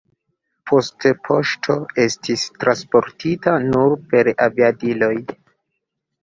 Poste 0.69 1.09
poŝto 1.27 1.75
estis 2.03 2.45
transportita 2.63 3.55
nur 3.67 3.95
per 4.15 4.33
aviadiloj. 4.49 5.13